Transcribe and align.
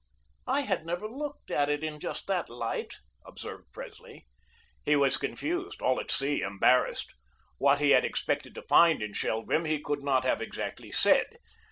"I 0.47 0.61
had 0.61 0.83
never 0.83 1.07
looked 1.07 1.51
at 1.51 1.69
it 1.69 1.83
in 1.83 1.99
just 1.99 2.25
that 2.25 2.49
light," 2.49 3.01
observed 3.23 3.71
Presley. 3.71 4.25
He 4.83 4.95
was 4.95 5.15
confused, 5.17 5.79
all 5.79 5.99
at 5.99 6.09
sea, 6.09 6.41
embarrassed. 6.41 7.13
What 7.59 7.77
he 7.79 7.91
had 7.91 8.03
expected 8.03 8.55
to 8.55 8.63
find 8.63 9.03
in 9.03 9.13
Shelgrim, 9.13 9.65
he 9.65 9.79
could 9.79 10.01
not 10.01 10.23
have 10.23 10.41
exactly 10.41 10.91
said. 10.91 11.37